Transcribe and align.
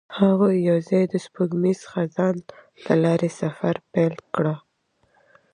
هغوی 0.19 0.55
یوځای 0.69 1.03
د 1.09 1.13
سپوږمیز 1.25 1.79
خزان 1.91 2.35
له 2.85 2.93
لارې 3.03 3.29
سفر 3.41 3.75
پیل 3.91 4.13
کړ. 4.33 4.45